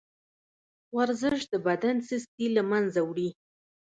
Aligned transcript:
ورزش 0.97 1.41
د 1.51 1.53
بدن 1.67 1.95
سستي 2.09 2.47
له 2.55 2.61
منځه 2.71 2.99
وړي. 3.09 3.29